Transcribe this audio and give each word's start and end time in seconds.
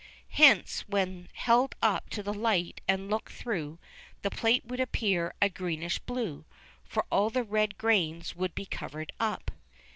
Hence, 0.31 0.81
when 0.87 1.27
held 1.33 1.75
up 1.79 2.09
to 2.09 2.23
the 2.23 2.33
light 2.33 2.81
and 2.87 3.07
looked 3.07 3.31
through, 3.33 3.77
the 4.23 4.31
plate 4.31 4.65
would 4.65 4.79
appear 4.79 5.35
a 5.39 5.47
greenish 5.47 5.99
blue, 5.99 6.43
for 6.83 7.05
all 7.11 7.29
the 7.29 7.43
red 7.43 7.77
grains 7.77 8.35
would 8.35 8.55
be 8.55 8.65
covered 8.65 9.11
up. 9.19 9.51